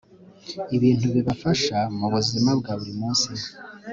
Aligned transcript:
ibintu 0.75 1.05
bibafasha 1.15 1.77
mu 1.97 2.07
buzima 2.13 2.49
bwa 2.59 2.73
buri 2.79 2.93
munsi. 2.99 3.31